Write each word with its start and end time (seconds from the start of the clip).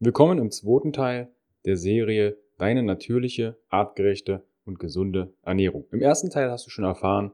Willkommen 0.00 0.38
im 0.38 0.52
zweiten 0.52 0.92
Teil 0.92 1.28
der 1.64 1.76
Serie 1.76 2.38
Deine 2.56 2.84
natürliche, 2.84 3.58
artgerechte 3.68 4.44
und 4.64 4.78
gesunde 4.78 5.34
Ernährung. 5.42 5.86
Im 5.90 6.00
ersten 6.00 6.30
Teil 6.30 6.52
hast 6.52 6.64
du 6.66 6.70
schon 6.70 6.84
erfahren 6.84 7.32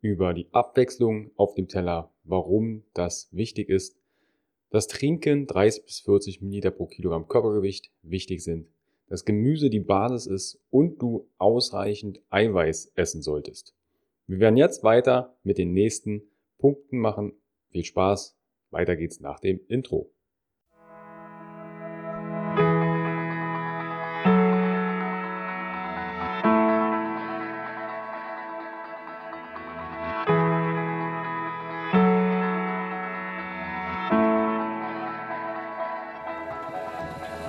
über 0.00 0.32
die 0.32 0.46
Abwechslung 0.50 1.30
auf 1.36 1.52
dem 1.52 1.68
Teller, 1.68 2.10
warum 2.24 2.84
das 2.94 3.28
wichtig 3.32 3.68
ist, 3.68 3.98
dass 4.70 4.86
Trinken 4.86 5.46
30 5.46 5.84
bis 5.84 6.00
40 6.00 6.40
Milliliter 6.40 6.70
pro 6.70 6.86
Kilogramm 6.86 7.28
Körpergewicht 7.28 7.90
wichtig 8.00 8.42
sind, 8.42 8.66
dass 9.08 9.26
Gemüse 9.26 9.68
die 9.68 9.80
Basis 9.80 10.26
ist 10.26 10.58
und 10.70 11.02
du 11.02 11.28
ausreichend 11.36 12.22
Eiweiß 12.30 12.92
essen 12.94 13.20
solltest. 13.20 13.74
Wir 14.26 14.38
werden 14.38 14.56
jetzt 14.56 14.82
weiter 14.84 15.36
mit 15.42 15.58
den 15.58 15.74
nächsten 15.74 16.22
Punkten 16.56 16.96
machen. 16.96 17.34
Viel 17.72 17.84
Spaß. 17.84 18.38
Weiter 18.70 18.96
geht's 18.96 19.20
nach 19.20 19.38
dem 19.38 19.60
Intro. 19.68 20.10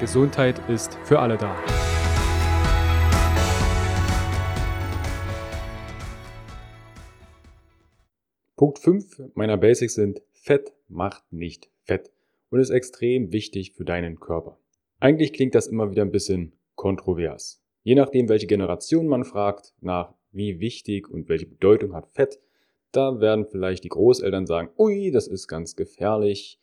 Gesundheit 0.00 0.60
ist 0.68 0.94
für 1.02 1.18
alle 1.18 1.36
da. 1.36 1.56
Punkt 8.54 8.78
5 8.78 9.34
meiner 9.34 9.56
Basics 9.56 9.94
sind 9.94 10.22
Fett 10.32 10.72
macht 10.88 11.32
nicht 11.32 11.68
Fett 11.82 12.12
und 12.50 12.60
ist 12.60 12.70
extrem 12.70 13.32
wichtig 13.32 13.72
für 13.72 13.84
deinen 13.84 14.20
Körper. 14.20 14.56
Eigentlich 15.00 15.32
klingt 15.32 15.56
das 15.56 15.66
immer 15.66 15.90
wieder 15.90 16.02
ein 16.02 16.12
bisschen 16.12 16.52
kontrovers. 16.76 17.60
Je 17.82 17.96
nachdem, 17.96 18.28
welche 18.28 18.46
Generation 18.46 19.08
man 19.08 19.24
fragt, 19.24 19.74
nach 19.80 20.14
wie 20.30 20.60
wichtig 20.60 21.10
und 21.10 21.28
welche 21.28 21.46
Bedeutung 21.46 21.94
hat 21.94 22.06
Fett, 22.12 22.38
da 22.92 23.20
werden 23.20 23.46
vielleicht 23.46 23.82
die 23.82 23.88
Großeltern 23.88 24.46
sagen, 24.46 24.70
ui, 24.78 25.10
das 25.10 25.26
ist 25.26 25.48
ganz 25.48 25.74
gefährlich, 25.74 26.58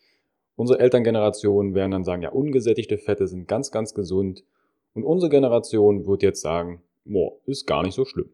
Unsere 0.55 0.79
Elterngeneration 0.79 1.75
werden 1.75 1.91
dann 1.91 2.03
sagen, 2.03 2.21
ja, 2.21 2.29
ungesättigte 2.29 2.97
Fette 2.97 3.27
sind 3.27 3.47
ganz, 3.47 3.71
ganz 3.71 3.93
gesund. 3.93 4.43
Und 4.93 5.03
unsere 5.03 5.29
Generation 5.29 6.07
wird 6.07 6.23
jetzt 6.23 6.41
sagen, 6.41 6.81
boah, 7.03 7.33
ist 7.45 7.65
gar 7.65 7.83
nicht 7.83 7.95
so 7.95 8.05
schlimm. 8.05 8.29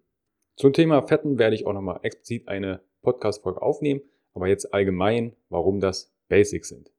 Zum 0.56 0.74
Thema 0.74 1.02
Fetten 1.08 1.40
werde 1.40 1.56
ich 1.56 1.66
auch 1.66 1.74
nochmal 1.74 2.00
explizit 2.04 2.48
eine 2.48 2.82
Podcast-Folge 3.02 3.62
aufnehmen, 3.62 4.02
aber 4.34 4.48
jetzt 4.48 4.74
allgemein, 4.74 5.34
warum 5.50 5.80
das 5.80 6.12
Basics 6.30 6.70
sind. 6.70 6.92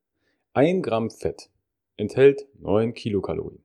Ein 0.53 0.83
Gramm 0.83 1.11
Fett 1.11 1.49
enthält 1.97 2.47
9 2.61 2.93
Kilokalorien. 2.93 3.63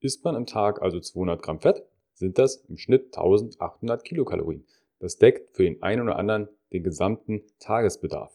Isst 0.00 0.24
man 0.24 0.34
am 0.34 0.46
Tag 0.46 0.82
also 0.82 0.98
200 0.98 1.40
Gramm 1.40 1.60
Fett, 1.60 1.84
sind 2.14 2.38
das 2.38 2.56
im 2.68 2.76
Schnitt 2.76 3.16
1800 3.16 4.04
Kilokalorien. 4.04 4.64
Das 4.98 5.18
deckt 5.18 5.54
für 5.54 5.62
den 5.62 5.82
einen 5.82 6.02
oder 6.02 6.16
anderen 6.16 6.48
den 6.72 6.82
gesamten 6.82 7.42
Tagesbedarf. 7.60 8.32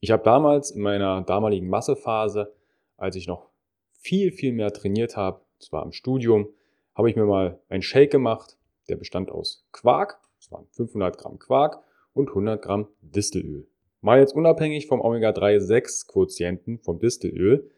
Ich 0.00 0.10
habe 0.10 0.22
damals 0.22 0.70
in 0.70 0.80
meiner 0.80 1.20
damaligen 1.22 1.68
Massephase, 1.68 2.54
als 2.96 3.16
ich 3.16 3.26
noch 3.26 3.50
viel, 3.92 4.32
viel 4.32 4.52
mehr 4.52 4.72
trainiert 4.72 5.16
habe, 5.16 5.42
zwar 5.58 5.84
im 5.84 5.92
Studium, 5.92 6.48
habe 6.94 7.10
ich 7.10 7.16
mir 7.16 7.26
mal 7.26 7.60
einen 7.68 7.82
Shake 7.82 8.10
gemacht, 8.10 8.56
der 8.88 8.96
bestand 8.96 9.30
aus 9.30 9.66
Quark, 9.72 10.18
das 10.38 10.50
waren 10.50 10.66
500 10.70 11.18
Gramm 11.18 11.38
Quark 11.38 11.82
und 12.14 12.30
100 12.30 12.62
Gramm 12.62 12.88
Distelöl. 13.02 13.66
Mal 14.00 14.20
jetzt 14.20 14.34
unabhängig 14.34 14.86
vom 14.86 15.02
Omega-3-6-Quotienten 15.02 16.78
vom 16.78 16.98
Distelöl, 16.98 17.70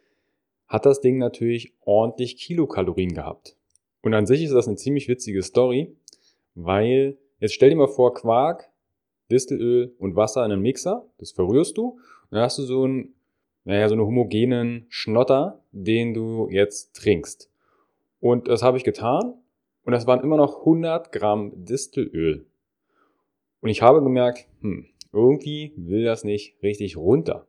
hat 0.69 0.87
das 0.87 1.01
Ding 1.01 1.19
natürlich 1.19 1.75
ordentlich 1.81 2.37
Kilokalorien 2.37 3.15
gehabt. 3.15 3.57
Und 4.03 4.15
an 4.15 4.27
sich 4.27 4.45
ist 4.45 4.55
das 4.55 4.69
eine 4.69 4.77
ziemlich 4.77 5.09
witzige 5.09 5.43
Story, 5.43 5.97
weil 6.55 7.19
jetzt 7.41 7.55
stell 7.55 7.71
dir 7.71 7.77
mal 7.77 7.89
vor, 7.89 8.15
Quark 8.15 8.72
Distelöl 9.33 9.95
und 9.99 10.17
Wasser 10.17 10.45
in 10.45 10.53
einen 10.53 10.63
Mixer. 10.63 11.07
Das 11.19 11.33
verrührst 11.33 11.77
du. 11.77 11.91
Und 11.91 12.01
dann 12.31 12.43
hast 12.43 12.59
du 12.59 12.63
so 12.63 12.85
einen, 12.85 13.15
naja, 13.65 13.89
so 13.89 13.95
einen 13.95 14.05
homogenen 14.05 14.87
Schnotter, 14.89 15.61
den 15.73 16.15
du 16.15 16.49
jetzt 16.51 16.95
trinkst. 16.95 17.51
Und 18.21 18.49
das 18.49 18.63
habe 18.63 18.77
ich 18.77 18.85
getan. 18.85 19.35
Und 19.85 19.93
das 19.93 20.07
waren 20.07 20.21
immer 20.21 20.37
noch 20.37 20.61
100 20.61 21.11
Gramm 21.11 21.53
Distelöl. 21.65 22.47
Und 23.61 23.69
ich 23.69 23.83
habe 23.83 24.03
gemerkt, 24.03 24.47
hm, 24.61 24.87
irgendwie 25.13 25.73
will 25.77 26.05
das 26.05 26.25
nicht 26.25 26.57
richtig 26.63 26.97
runter. 26.97 27.47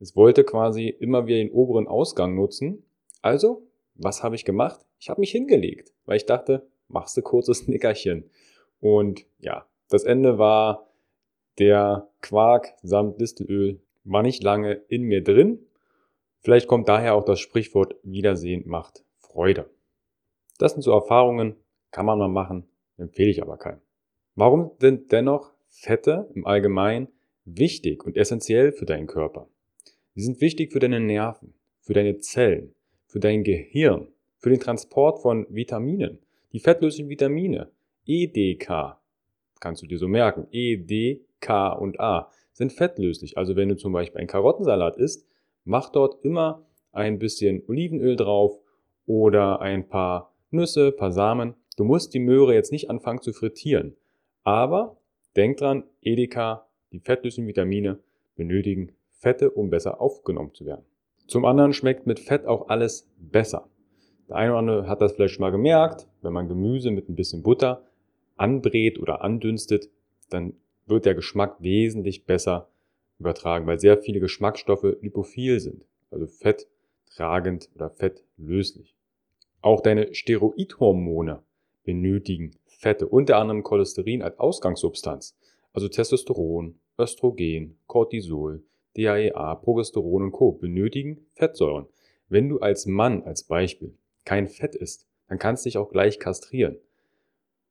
Es 0.00 0.14
wollte 0.14 0.44
quasi 0.44 0.88
immer 0.88 1.26
wieder 1.26 1.38
den 1.38 1.50
oberen 1.50 1.88
Ausgang 1.88 2.34
nutzen. 2.34 2.84
Also, 3.22 3.66
was 3.94 4.22
habe 4.22 4.36
ich 4.36 4.44
gemacht? 4.44 4.80
Ich 5.00 5.10
habe 5.10 5.20
mich 5.20 5.32
hingelegt, 5.32 5.92
weil 6.06 6.16
ich 6.16 6.26
dachte, 6.26 6.66
machst 6.88 7.16
du 7.16 7.22
kurzes 7.22 7.66
Nickerchen. 7.68 8.30
Und 8.80 9.26
ja, 9.40 9.66
das 9.88 10.04
Ende 10.04 10.38
war 10.38 10.87
der 11.58 12.08
Quark 12.20 12.74
samt 12.82 13.20
Distelöl 13.20 13.80
war 14.04 14.22
nicht 14.22 14.42
lange 14.42 14.82
in 14.88 15.02
mir 15.02 15.22
drin. 15.22 15.58
Vielleicht 16.40 16.66
kommt 16.66 16.88
daher 16.88 17.14
auch 17.14 17.24
das 17.24 17.40
Sprichwort 17.40 17.96
Wiedersehen 18.02 18.62
macht 18.66 19.04
Freude. 19.18 19.68
Das 20.58 20.72
sind 20.72 20.82
so 20.82 20.92
Erfahrungen, 20.92 21.56
kann 21.90 22.06
man 22.06 22.18
mal 22.18 22.28
machen, 22.28 22.64
empfehle 22.96 23.30
ich 23.30 23.42
aber 23.42 23.56
keinem. 23.56 23.80
Warum 24.34 24.72
sind 24.78 25.12
dennoch 25.12 25.52
Fette 25.68 26.30
im 26.34 26.46
Allgemeinen 26.46 27.08
wichtig 27.44 28.04
und 28.04 28.16
essentiell 28.16 28.72
für 28.72 28.86
deinen 28.86 29.06
Körper? 29.06 29.48
Sie 30.14 30.22
sind 30.22 30.40
wichtig 30.40 30.72
für 30.72 30.80
deine 30.80 31.00
Nerven, 31.00 31.54
für 31.80 31.92
deine 31.92 32.18
Zellen, 32.18 32.74
für 33.06 33.20
dein 33.20 33.44
Gehirn, 33.44 34.08
für 34.36 34.50
den 34.50 34.60
Transport 34.60 35.20
von 35.22 35.46
Vitaminen. 35.48 36.18
Die 36.52 36.60
fettlöslichen 36.60 37.08
Vitamine, 37.08 37.70
EDK, 38.06 38.97
kannst 39.60 39.82
du 39.82 39.86
dir 39.86 39.98
so 39.98 40.08
merken, 40.08 40.46
EDK 40.50 41.28
K 41.40 41.72
und 41.72 42.00
A 42.00 42.30
sind 42.52 42.72
fettlöslich. 42.72 43.38
Also 43.38 43.56
wenn 43.56 43.68
du 43.68 43.76
zum 43.76 43.92
Beispiel 43.92 44.18
einen 44.18 44.28
Karottensalat 44.28 44.96
isst, 44.96 45.26
mach 45.64 45.90
dort 45.90 46.24
immer 46.24 46.66
ein 46.92 47.18
bisschen 47.18 47.62
Olivenöl 47.68 48.16
drauf 48.16 48.58
oder 49.06 49.60
ein 49.60 49.88
paar 49.88 50.34
Nüsse, 50.50 50.92
paar 50.92 51.12
Samen. 51.12 51.54
Du 51.76 51.84
musst 51.84 52.14
die 52.14 52.18
Möhre 52.18 52.54
jetzt 52.54 52.72
nicht 52.72 52.90
anfangen 52.90 53.20
zu 53.20 53.32
frittieren. 53.32 53.96
Aber 54.42 54.98
denk 55.36 55.58
dran, 55.58 55.84
Edeka, 56.00 56.66
die 56.90 57.00
fettlöslichen 57.00 57.46
Vitamine 57.46 58.00
benötigen 58.34 58.92
Fette, 59.10 59.50
um 59.50 59.70
besser 59.70 60.00
aufgenommen 60.00 60.54
zu 60.54 60.64
werden. 60.64 60.84
Zum 61.26 61.44
anderen 61.44 61.72
schmeckt 61.72 62.06
mit 62.06 62.18
Fett 62.18 62.46
auch 62.46 62.68
alles 62.68 63.08
besser. 63.18 63.68
Der 64.28 64.36
eine 64.36 64.52
oder 64.52 64.58
andere 64.58 64.88
hat 64.88 65.00
das 65.00 65.12
vielleicht 65.12 65.34
schon 65.34 65.42
mal 65.42 65.50
gemerkt, 65.50 66.08
wenn 66.22 66.32
man 66.32 66.48
Gemüse 66.48 66.90
mit 66.90 67.08
ein 67.08 67.14
bisschen 67.14 67.42
Butter 67.42 67.87
anbrät 68.38 68.98
oder 68.98 69.22
andünstet, 69.22 69.90
dann 70.30 70.54
wird 70.86 71.04
der 71.04 71.14
Geschmack 71.14 71.56
wesentlich 71.60 72.24
besser 72.24 72.68
übertragen, 73.18 73.66
weil 73.66 73.78
sehr 73.78 73.98
viele 73.98 74.20
Geschmacksstoffe 74.20 74.96
lipophil 75.00 75.60
sind, 75.60 75.84
also 76.10 76.26
fetttragend 76.26 77.68
oder 77.74 77.90
fettlöslich. 77.90 78.94
Auch 79.60 79.80
deine 79.80 80.14
Steroidhormone 80.14 81.42
benötigen 81.84 82.52
Fette, 82.66 83.08
unter 83.08 83.38
anderem 83.38 83.62
Cholesterin 83.62 84.22
als 84.22 84.38
Ausgangssubstanz, 84.38 85.36
also 85.72 85.88
Testosteron, 85.88 86.78
Östrogen, 86.98 87.78
Cortisol, 87.86 88.62
DHEA, 88.96 89.54
Progesteron 89.56 90.24
und 90.24 90.32
Co. 90.32 90.52
benötigen 90.52 91.26
Fettsäuren. 91.34 91.86
Wenn 92.28 92.48
du 92.48 92.58
als 92.58 92.86
Mann 92.86 93.22
als 93.22 93.44
Beispiel 93.44 93.96
kein 94.24 94.48
Fett 94.48 94.74
isst, 94.74 95.06
dann 95.28 95.38
kannst 95.38 95.64
du 95.64 95.68
dich 95.68 95.78
auch 95.78 95.90
gleich 95.90 96.18
kastrieren. 96.18 96.76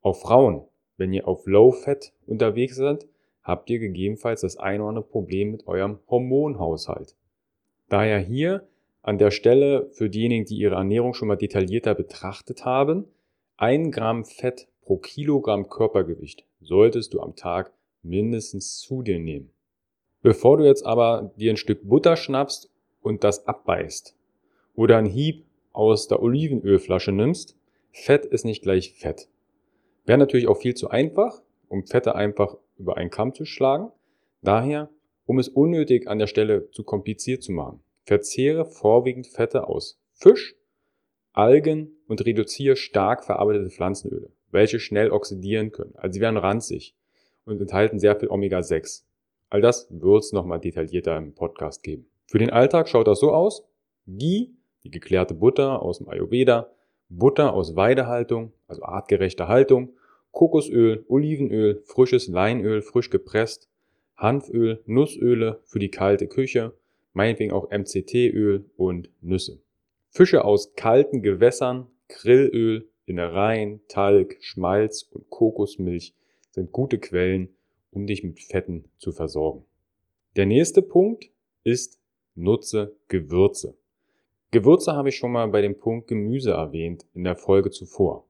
Auch 0.07 0.15
Frauen 0.15 0.61
wenn 0.95 1.11
ihr 1.11 1.27
auf 1.27 1.45
Low 1.45 1.73
Fat 1.73 2.13
unterwegs 2.27 2.77
seid, 2.77 3.05
habt 3.43 3.69
ihr 3.69 3.77
gegebenenfalls 3.77 4.39
das 4.39 4.55
ein 4.55 4.79
oder 4.79 4.87
andere 4.87 5.03
Problem 5.03 5.51
mit 5.51 5.67
eurem 5.67 5.99
Hormonhaushalt. 6.09 7.17
Daher 7.89 8.17
hier 8.17 8.65
an 9.01 9.17
der 9.17 9.31
Stelle 9.31 9.89
für 9.91 10.09
diejenigen, 10.09 10.45
die 10.45 10.55
ihre 10.55 10.75
Ernährung 10.75 11.13
schon 11.13 11.27
mal 11.27 11.35
detaillierter 11.35 11.93
betrachtet 11.93 12.63
haben, 12.63 13.03
ein 13.57 13.91
Gramm 13.91 14.23
Fett 14.23 14.69
pro 14.81 14.95
Kilogramm 14.95 15.67
Körpergewicht 15.67 16.45
solltest 16.61 17.13
du 17.13 17.19
am 17.19 17.35
Tag 17.35 17.73
mindestens 18.01 18.79
zu 18.79 19.01
dir 19.01 19.19
nehmen. 19.19 19.51
Bevor 20.21 20.55
du 20.55 20.63
jetzt 20.63 20.85
aber 20.85 21.33
dir 21.35 21.51
ein 21.51 21.57
Stück 21.57 21.81
Butter 21.83 22.15
schnappst 22.15 22.71
und 23.01 23.25
das 23.25 23.45
abbeißt 23.45 24.15
oder 24.73 24.99
einen 24.99 25.09
Hieb 25.09 25.43
aus 25.73 26.07
der 26.07 26.23
Olivenölflasche 26.23 27.11
nimmst, 27.11 27.57
Fett 27.91 28.23
ist 28.25 28.45
nicht 28.45 28.63
gleich 28.63 28.93
Fett. 28.93 29.27
Wäre 30.07 30.17
natürlich 30.17 30.47
auch 30.47 30.57
viel 30.57 30.73
zu 30.73 30.89
einfach, 30.89 31.41
um 31.67 31.85
Fette 31.85 32.15
einfach 32.15 32.57
über 32.77 32.95
einen 32.95 33.09
Kamm 33.09 33.33
zu 33.33 33.43
schlagen. 33.43 33.91
Daher, 34.41 34.89
um 35.25 35.37
es 35.37 35.49
unnötig 35.49 36.07
an 36.07 36.17
der 36.17 36.27
Stelle 36.27 36.71
zu 36.71 36.83
kompliziert 36.83 37.43
zu 37.43 37.51
machen, 37.51 37.81
verzehre 38.05 38.63
vorwiegend 38.63 39.27
Fette 39.27 39.67
aus 39.67 39.99
Fisch, 40.13 40.55
Algen 41.33 41.91
und 42.07 42.25
reduziere 42.25 42.77
stark 42.77 43.25
verarbeitete 43.25 43.69
Pflanzenöle, 43.69 44.31
welche 44.49 44.79
schnell 44.79 45.11
oxidieren 45.11 45.73
können. 45.73 45.93
Also 45.97 46.13
sie 46.13 46.21
werden 46.21 46.37
ranzig 46.37 46.95
und 47.45 47.59
enthalten 47.59 47.99
sehr 47.99 48.15
viel 48.17 48.29
Omega-6. 48.29 49.03
All 49.49 49.59
das 49.59 49.87
wird 49.89 50.23
es 50.23 50.31
nochmal 50.31 50.61
detaillierter 50.61 51.17
im 51.17 51.35
Podcast 51.35 51.83
geben. 51.83 52.07
Für 52.27 52.39
den 52.39 52.49
Alltag 52.49 52.87
schaut 52.87 53.07
das 53.07 53.19
so 53.19 53.33
aus. 53.33 53.65
Ghee, 54.07 54.51
die 54.85 54.89
geklärte 54.89 55.33
Butter 55.33 55.81
aus 55.81 55.97
dem 55.97 56.07
Ayurveda, 56.07 56.71
Butter 57.09 57.53
aus 57.53 57.75
Weidehaltung, 57.75 58.53
also 58.67 58.83
artgerechte 58.83 59.47
Haltung, 59.47 59.93
Kokosöl, 60.31 61.05
Olivenöl, 61.07 61.81
frisches 61.85 62.27
Leinöl, 62.27 62.81
frisch 62.81 63.09
gepresst, 63.09 63.69
Hanföl, 64.17 64.81
Nussöle 64.85 65.61
für 65.65 65.79
die 65.79 65.91
kalte 65.91 66.27
Küche, 66.27 66.73
meinetwegen 67.13 67.51
auch 67.51 67.69
MCT-Öl 67.71 68.65
und 68.75 69.09
Nüsse. 69.21 69.59
Fische 70.09 70.43
aus 70.45 70.73
kalten 70.75 71.21
Gewässern, 71.21 71.87
Grillöl, 72.09 72.89
Innereien, 73.05 73.81
Talg, 73.87 74.37
Schmalz 74.41 75.03
und 75.11 75.29
Kokosmilch 75.29 76.13
sind 76.51 76.71
gute 76.71 76.99
Quellen, 76.99 77.49
um 77.91 78.05
dich 78.05 78.23
mit 78.23 78.39
Fetten 78.39 78.85
zu 78.97 79.11
versorgen. 79.11 79.65
Der 80.35 80.45
nächste 80.45 80.81
Punkt 80.81 81.29
ist 81.63 81.99
nutze 82.35 82.95
Gewürze. 83.07 83.77
Gewürze 84.49 84.93
habe 84.93 85.09
ich 85.09 85.17
schon 85.17 85.33
mal 85.33 85.49
bei 85.49 85.61
dem 85.61 85.77
Punkt 85.77 86.07
Gemüse 86.07 86.51
erwähnt 86.51 87.05
in 87.13 87.25
der 87.25 87.35
Folge 87.35 87.69
zuvor. 87.69 88.25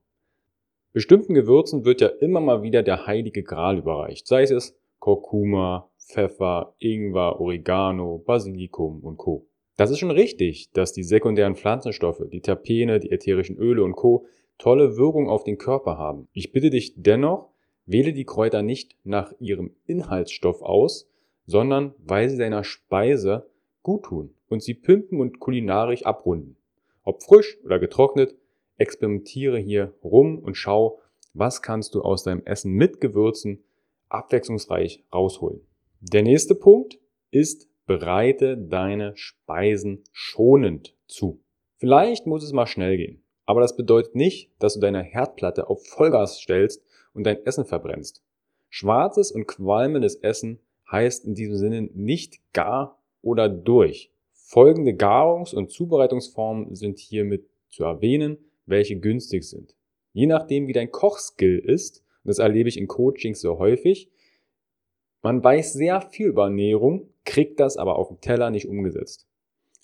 Bestimmten 0.91 1.35
Gewürzen 1.35 1.85
wird 1.85 2.01
ja 2.01 2.07
immer 2.07 2.41
mal 2.41 2.63
wieder 2.63 2.81
der 2.81 3.05
heilige 3.05 3.43
Gral 3.43 3.77
überreicht, 3.77 4.25
sei 4.25 4.41
es 4.41 4.75
Kurkuma, 4.97 5.91
Pfeffer, 5.99 6.73
Ingwer, 6.79 7.39
Oregano, 7.39 8.17
Basilikum 8.17 9.01
und 9.01 9.17
Co. 9.17 9.45
Das 9.75 9.91
ist 9.91 9.99
schon 9.99 10.09
richtig, 10.09 10.71
dass 10.71 10.91
die 10.91 11.03
sekundären 11.03 11.55
Pflanzenstoffe, 11.55 12.23
die 12.31 12.41
Terpene, 12.41 12.99
die 12.99 13.11
ätherischen 13.11 13.57
Öle 13.57 13.83
und 13.83 13.95
Co. 13.95 14.25
tolle 14.57 14.97
Wirkung 14.97 15.29
auf 15.29 15.43
den 15.43 15.59
Körper 15.59 15.99
haben. 15.99 16.29
Ich 16.33 16.51
bitte 16.51 16.71
dich 16.71 16.95
dennoch, 16.95 17.51
wähle 17.85 18.11
die 18.11 18.25
Kräuter 18.25 18.63
nicht 18.63 18.95
nach 19.03 19.33
ihrem 19.39 19.75
Inhaltsstoff 19.85 20.63
aus, 20.63 21.07
sondern 21.45 21.93
weil 21.99 22.27
sie 22.27 22.39
deiner 22.39 22.63
Speise 22.63 23.51
gut 23.83 24.05
tun 24.05 24.33
und 24.49 24.63
sie 24.63 24.73
pimpen 24.73 25.19
und 25.19 25.39
kulinarisch 25.39 26.05
abrunden. 26.05 26.57
Ob 27.03 27.23
frisch 27.23 27.57
oder 27.63 27.79
getrocknet, 27.79 28.35
experimentiere 28.77 29.57
hier 29.59 29.93
rum 30.03 30.39
und 30.39 30.55
schau, 30.55 30.99
was 31.33 31.61
kannst 31.61 31.95
du 31.95 32.01
aus 32.01 32.23
deinem 32.23 32.43
Essen 32.45 32.71
mit 32.73 33.01
Gewürzen 33.01 33.63
abwechslungsreich 34.09 35.03
rausholen. 35.13 35.61
Der 36.01 36.23
nächste 36.23 36.55
Punkt 36.55 36.99
ist, 37.31 37.67
bereite 37.85 38.57
deine 38.57 39.15
Speisen 39.15 40.03
schonend 40.11 40.95
zu. 41.07 41.41
Vielleicht 41.77 42.25
muss 42.25 42.43
es 42.43 42.53
mal 42.53 42.67
schnell 42.67 42.97
gehen, 42.97 43.23
aber 43.45 43.61
das 43.61 43.75
bedeutet 43.75 44.15
nicht, 44.15 44.51
dass 44.59 44.73
du 44.73 44.79
deine 44.79 45.03
Herdplatte 45.03 45.69
auf 45.69 45.85
Vollgas 45.85 46.39
stellst 46.39 46.83
und 47.13 47.23
dein 47.23 47.45
Essen 47.45 47.65
verbrennst. 47.65 48.23
Schwarzes 48.69 49.31
und 49.31 49.47
qualmendes 49.47 50.15
Essen 50.15 50.59
heißt 50.91 51.25
in 51.25 51.35
diesem 51.35 51.55
Sinne 51.55 51.81
nicht 51.93 52.39
gar 52.53 53.01
oder 53.21 53.49
durch. 53.49 54.11
Folgende 54.49 54.93
Garungs- 54.93 55.53
und 55.53 55.71
Zubereitungsformen 55.71 56.73
sind 56.73 56.99
hiermit 56.99 57.49
zu 57.67 57.83
erwähnen, 57.83 58.37
welche 58.65 58.97
günstig 58.97 59.43
sind. 59.43 59.75
Je 60.13 60.25
nachdem, 60.25 60.67
wie 60.67 60.73
dein 60.73 60.89
Kochskill 60.89 61.59
ist, 61.59 62.01
und 62.23 62.29
das 62.29 62.39
erlebe 62.39 62.69
ich 62.69 62.77
in 62.77 62.87
Coachings 62.87 63.41
so 63.41 63.59
häufig, 63.59 64.09
man 65.21 65.43
weiß 65.43 65.73
sehr 65.73 65.99
viel 65.99 66.27
über 66.27 66.45
Ernährung, 66.45 67.09
kriegt 67.25 67.59
das 67.59 67.75
aber 67.75 67.97
auf 67.97 68.07
dem 68.07 68.21
Teller 68.21 68.49
nicht 68.49 68.69
umgesetzt. 68.69 69.27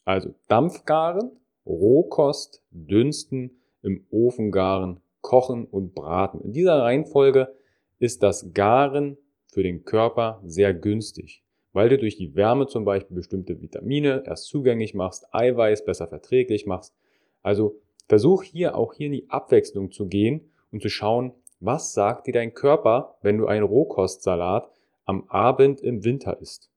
Also 0.05 0.33
Dampfgaren, 0.47 1.31
Rohkost, 1.65 2.63
Dünsten, 2.71 3.59
im 3.81 4.05
Ofen 4.11 4.49
garen, 4.49 5.01
kochen 5.19 5.65
und 5.65 5.93
braten. 5.93 6.39
In 6.39 6.53
dieser 6.53 6.79
Reihenfolge 6.83 7.53
ist 7.99 8.23
das 8.23 8.53
Garen 8.53 9.17
für 9.47 9.61
den 9.61 9.83
Körper 9.83 10.41
sehr 10.45 10.73
günstig 10.73 11.42
weil 11.73 11.89
du 11.89 11.97
durch 11.97 12.15
die 12.15 12.35
Wärme 12.35 12.67
zum 12.67 12.85
Beispiel 12.85 13.15
bestimmte 13.15 13.61
Vitamine 13.61 14.23
erst 14.25 14.45
zugänglich 14.45 14.93
machst, 14.93 15.25
Eiweiß 15.33 15.85
besser 15.85 16.07
verträglich 16.07 16.65
machst. 16.65 16.95
Also 17.41 17.75
versuch 18.07 18.43
hier 18.43 18.77
auch 18.77 18.93
hier 18.93 19.07
in 19.07 19.13
die 19.13 19.29
Abwechslung 19.29 19.91
zu 19.91 20.07
gehen 20.07 20.51
und 20.71 20.81
zu 20.81 20.89
schauen, 20.89 21.33
was 21.59 21.93
sagt 21.93 22.27
dir 22.27 22.33
dein 22.33 22.53
Körper, 22.53 23.15
wenn 23.21 23.37
du 23.37 23.47
einen 23.47 23.63
Rohkostsalat 23.63 24.69
am 25.05 25.25
Abend 25.29 25.81
im 25.81 26.03
Winter 26.03 26.39
isst? 26.39 26.69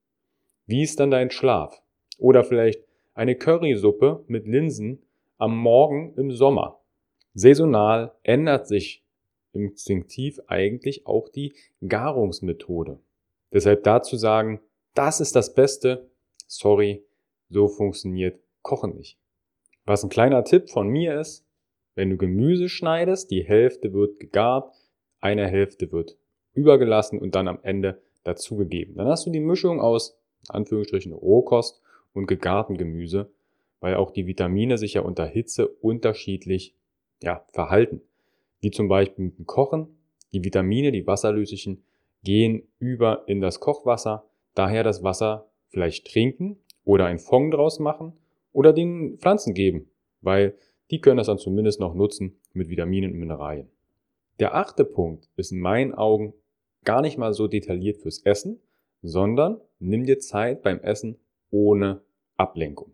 Wie 0.66 0.82
ist 0.82 0.98
dann 0.98 1.10
dein 1.10 1.30
Schlaf? 1.30 1.82
Oder 2.18 2.44
vielleicht 2.44 2.82
eine 3.14 3.36
Currysuppe 3.36 4.24
mit 4.26 4.46
Linsen 4.46 5.02
am 5.38 5.56
Morgen 5.56 6.14
im 6.16 6.30
Sommer. 6.30 6.80
Saisonal 7.34 8.12
ändert 8.22 8.66
sich 8.66 9.02
instinktiv 9.52 10.40
eigentlich 10.46 11.06
auch 11.06 11.28
die 11.28 11.54
Garungsmethode. 11.86 12.98
Deshalb 13.52 13.84
dazu 13.84 14.16
sagen, 14.16 14.60
das 14.96 15.20
ist 15.20 15.36
das 15.36 15.54
Beste. 15.54 16.10
Sorry, 16.46 17.04
so 17.48 17.68
funktioniert 17.68 18.40
Kochen 18.62 18.96
nicht. 18.96 19.18
Was 19.84 20.02
ein 20.02 20.10
kleiner 20.10 20.42
Tipp 20.44 20.70
von 20.70 20.88
mir 20.88 21.20
ist, 21.20 21.46
wenn 21.94 22.10
du 22.10 22.16
Gemüse 22.16 22.68
schneidest, 22.68 23.30
die 23.30 23.44
Hälfte 23.44 23.92
wird 23.92 24.18
gegart, 24.18 24.74
eine 25.20 25.46
Hälfte 25.46 25.92
wird 25.92 26.16
übergelassen 26.52 27.18
und 27.18 27.34
dann 27.34 27.48
am 27.48 27.58
Ende 27.62 28.02
dazugegeben. 28.24 28.96
Dann 28.96 29.06
hast 29.06 29.26
du 29.26 29.30
die 29.30 29.40
Mischung 29.40 29.80
aus 29.80 30.18
Anführungsstrichen 30.48 31.12
Rohkost 31.12 31.80
und 32.12 32.26
gegarten 32.26 32.76
Gemüse, 32.76 33.30
weil 33.80 33.94
auch 33.96 34.10
die 34.10 34.26
Vitamine 34.26 34.78
sich 34.78 34.94
ja 34.94 35.02
unter 35.02 35.26
Hitze 35.26 35.68
unterschiedlich 35.68 36.74
ja, 37.22 37.44
verhalten. 37.52 38.00
Wie 38.60 38.70
zum 38.70 38.88
Beispiel 38.88 39.26
mit 39.26 39.38
dem 39.38 39.46
Kochen. 39.46 39.98
Die 40.32 40.42
Vitamine, 40.42 40.92
die 40.92 41.06
wasserlöslichen, 41.06 41.84
gehen 42.22 42.66
über 42.78 43.24
in 43.28 43.40
das 43.40 43.60
Kochwasser 43.60 44.28
Daher 44.56 44.82
das 44.82 45.04
Wasser 45.04 45.50
vielleicht 45.68 46.10
trinken 46.10 46.58
oder 46.84 47.04
ein 47.04 47.18
Fond 47.18 47.52
draus 47.52 47.78
machen 47.78 48.14
oder 48.52 48.72
den 48.72 49.18
Pflanzen 49.18 49.52
geben, 49.52 49.90
weil 50.22 50.56
die 50.90 51.00
können 51.00 51.18
das 51.18 51.26
dann 51.26 51.38
zumindest 51.38 51.78
noch 51.78 51.94
nutzen 51.94 52.40
mit 52.54 52.70
Vitaminen 52.70 53.12
und 53.12 53.18
Mineralien. 53.18 53.68
Der 54.40 54.54
achte 54.54 54.84
Punkt 54.84 55.28
ist 55.36 55.52
in 55.52 55.60
meinen 55.60 55.94
Augen 55.94 56.32
gar 56.84 57.02
nicht 57.02 57.18
mal 57.18 57.34
so 57.34 57.48
detailliert 57.48 57.98
fürs 57.98 58.22
Essen, 58.22 58.60
sondern 59.02 59.60
nimm 59.78 60.06
dir 60.06 60.20
Zeit 60.20 60.62
beim 60.62 60.80
Essen 60.80 61.18
ohne 61.50 62.00
Ablenkung. 62.38 62.92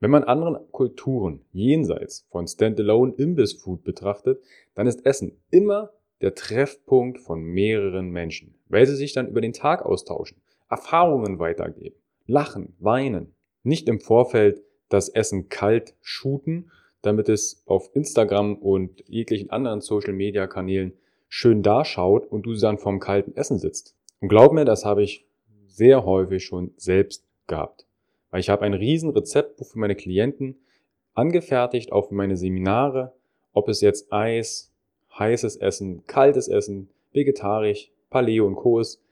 Wenn 0.00 0.10
man 0.10 0.24
anderen 0.24 0.70
Kulturen 0.72 1.40
jenseits 1.52 2.26
von 2.30 2.46
Standalone 2.46 3.14
Imbiss-Food 3.14 3.82
betrachtet, 3.82 4.42
dann 4.74 4.86
ist 4.86 5.06
Essen 5.06 5.40
immer 5.50 5.90
der 6.20 6.34
Treffpunkt 6.34 7.18
von 7.18 7.40
mehreren 7.42 8.10
Menschen, 8.10 8.54
weil 8.68 8.86
sie 8.86 8.96
sich 8.96 9.14
dann 9.14 9.28
über 9.28 9.40
den 9.40 9.54
Tag 9.54 9.86
austauschen, 9.86 10.40
Erfahrungen 10.68 11.38
weitergeben, 11.38 11.96
lachen, 12.26 12.74
weinen. 12.78 13.34
Nicht 13.62 13.88
im 13.88 14.00
Vorfeld 14.00 14.62
das 14.88 15.08
Essen 15.08 15.48
kalt 15.48 15.94
shooten, 16.00 16.70
damit 17.02 17.28
es 17.28 17.62
auf 17.66 17.90
Instagram 17.94 18.56
und 18.56 19.04
jeglichen 19.06 19.50
anderen 19.50 19.80
Social-Media-Kanälen 19.80 20.92
schön 21.28 21.62
daschaut 21.62 22.26
und 22.26 22.42
du 22.42 22.54
dann 22.54 22.78
vom 22.78 23.00
kalten 23.00 23.36
Essen 23.36 23.58
sitzt. 23.58 23.94
Und 24.20 24.28
glaub 24.28 24.52
mir, 24.52 24.64
das 24.64 24.84
habe 24.84 25.02
ich 25.02 25.26
sehr 25.66 26.04
häufig 26.04 26.44
schon 26.44 26.72
selbst 26.76 27.24
gehabt. 27.46 27.86
Weil 28.30 28.40
ich 28.40 28.50
habe 28.50 28.62
ein 28.62 28.74
riesen 28.74 29.10
Rezeptbuch 29.10 29.68
für 29.68 29.78
meine 29.78 29.94
Klienten 29.94 30.56
angefertigt, 31.14 31.92
auch 31.92 32.08
für 32.08 32.14
meine 32.14 32.36
Seminare, 32.36 33.12
ob 33.52 33.68
es 33.68 33.80
jetzt 33.80 34.12
Eis, 34.12 34.72
heißes 35.18 35.56
Essen, 35.56 36.04
kaltes 36.06 36.48
Essen, 36.48 36.90
vegetarisch, 37.12 37.90
Paleo 38.10 38.46
und 38.46 38.56
Co. 38.56 38.80
ist. 38.80 39.02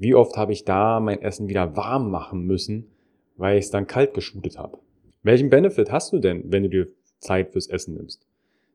Wie 0.00 0.14
oft 0.14 0.36
habe 0.36 0.52
ich 0.52 0.64
da 0.64 1.00
mein 1.00 1.22
Essen 1.22 1.48
wieder 1.48 1.76
warm 1.76 2.12
machen 2.12 2.46
müssen, 2.46 2.86
weil 3.36 3.58
ich 3.58 3.64
es 3.64 3.70
dann 3.72 3.88
kalt 3.88 4.14
geschootet 4.14 4.56
habe? 4.56 4.78
Welchen 5.24 5.50
Benefit 5.50 5.90
hast 5.90 6.12
du 6.12 6.20
denn, 6.20 6.44
wenn 6.52 6.62
du 6.62 6.68
dir 6.68 6.86
Zeit 7.18 7.50
fürs 7.50 7.66
Essen 7.66 7.94
nimmst? 7.94 8.24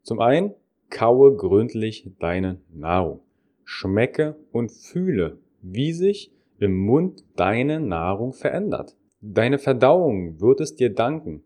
Zum 0.02 0.20
einen, 0.20 0.54
kaue 0.90 1.34
gründlich 1.38 2.12
deine 2.20 2.60
Nahrung. 2.74 3.22
Schmecke 3.64 4.36
und 4.52 4.74
fühle, 4.74 5.38
wie 5.62 5.94
sich 5.94 6.30
im 6.60 6.78
Mund 6.78 7.24
deine 7.38 7.80
Nahrung 7.80 8.34
verändert. 8.34 8.98
Deine 9.22 9.60
Verdauung 9.60 10.42
wird 10.42 10.60
es 10.60 10.76
dir 10.76 10.94
danken. 10.94 11.46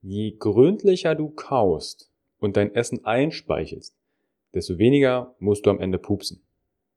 Je 0.00 0.36
gründlicher 0.38 1.14
du 1.14 1.28
kaust 1.28 2.10
und 2.38 2.56
dein 2.56 2.74
Essen 2.74 3.04
einspeichelst, 3.04 3.94
desto 4.54 4.78
weniger 4.78 5.34
musst 5.38 5.66
du 5.66 5.70
am 5.70 5.80
Ende 5.80 5.98
pupsen. 5.98 6.40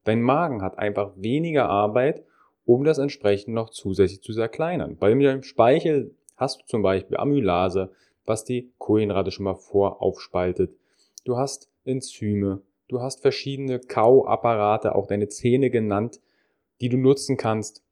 Dein 0.03 0.21
Magen 0.21 0.61
hat 0.61 0.79
einfach 0.79 1.11
weniger 1.15 1.69
Arbeit, 1.69 2.23
um 2.65 2.83
das 2.83 2.97
entsprechend 2.97 3.53
noch 3.53 3.69
zusätzlich 3.69 4.21
zu 4.21 4.33
zerkleinern. 4.33 4.97
Bei 4.97 5.13
dem 5.13 5.43
Speichel 5.43 6.15
hast 6.35 6.61
du 6.61 6.65
zum 6.65 6.81
Beispiel 6.81 7.17
Amylase, 7.17 7.91
was 8.25 8.43
die 8.43 8.71
Kohlenhydrate 8.77 9.31
schon 9.31 9.45
mal 9.45 9.55
voraufspaltet. 9.55 10.75
Du 11.25 11.37
hast 11.37 11.69
Enzyme, 11.85 12.61
du 12.87 13.01
hast 13.01 13.21
verschiedene 13.21 13.79
Kauapparate, 13.79 14.95
auch 14.95 15.07
deine 15.07 15.27
Zähne 15.27 15.69
genannt, 15.69 16.19
die 16.81 16.89
du 16.89 16.97
nutzen 16.97 17.37
kannst. 17.37 17.83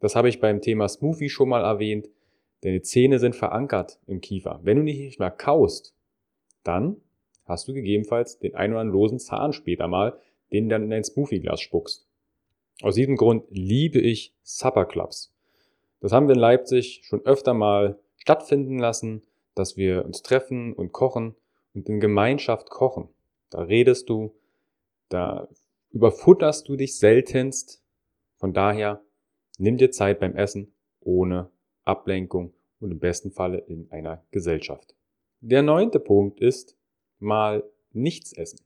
Das 0.00 0.16
habe 0.16 0.28
ich 0.28 0.40
beim 0.40 0.60
Thema 0.60 0.88
Smoothie 0.88 1.30
schon 1.30 1.48
mal 1.48 1.62
erwähnt. 1.62 2.08
Deine 2.62 2.82
Zähne 2.82 3.18
sind 3.18 3.34
verankert 3.34 3.98
im 4.06 4.20
Kiefer. 4.20 4.60
Wenn 4.62 4.78
du 4.78 4.82
nicht 4.82 5.18
mehr 5.18 5.30
kaust, 5.30 5.94
dann 6.62 6.96
hast 7.46 7.68
du 7.68 7.74
gegebenenfalls 7.74 8.38
den 8.38 8.54
ein 8.54 8.72
oder 8.72 8.80
anderen 8.80 9.00
losen 9.00 9.18
Zahn 9.18 9.52
später 9.52 9.86
mal, 9.86 10.18
den 10.54 10.68
dann 10.68 10.84
in 10.84 10.90
dein 10.90 11.04
Smoothie-Glas 11.04 11.60
spuckst. 11.60 12.06
Aus 12.80 12.94
diesem 12.94 13.16
Grund 13.16 13.44
liebe 13.50 13.98
ich 13.98 14.34
Supper 14.44 14.84
Clubs. 14.84 15.34
Das 16.00 16.12
haben 16.12 16.28
wir 16.28 16.34
in 16.34 16.40
Leipzig 16.40 17.02
schon 17.04 17.26
öfter 17.26 17.54
mal 17.54 17.98
stattfinden 18.16 18.78
lassen, 18.78 19.22
dass 19.56 19.76
wir 19.76 20.04
uns 20.04 20.22
treffen 20.22 20.72
und 20.72 20.92
kochen 20.92 21.34
und 21.74 21.88
in 21.88 21.98
Gemeinschaft 21.98 22.70
kochen. 22.70 23.08
Da 23.50 23.62
redest 23.62 24.08
du, 24.08 24.32
da 25.08 25.48
überfutterst 25.90 26.68
du 26.68 26.76
dich 26.76 26.98
seltenst. 26.98 27.82
Von 28.36 28.52
daher 28.52 29.02
nimm 29.58 29.76
dir 29.76 29.90
Zeit 29.90 30.20
beim 30.20 30.36
Essen 30.36 30.72
ohne 31.00 31.50
Ablenkung 31.82 32.52
und 32.78 32.92
im 32.92 33.00
besten 33.00 33.32
Falle 33.32 33.58
in 33.58 33.90
einer 33.90 34.24
Gesellschaft. 34.30 34.94
Der 35.40 35.62
neunte 35.62 35.98
Punkt 35.98 36.40
ist 36.40 36.76
mal 37.18 37.64
nichts 37.92 38.32
essen. 38.32 38.63